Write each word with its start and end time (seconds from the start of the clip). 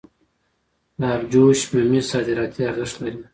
د 0.99 1.01
ابجوش 1.15 1.59
ممیز 1.73 2.05
صادراتي 2.11 2.61
ارزښت 2.69 2.97
لري. 3.03 3.21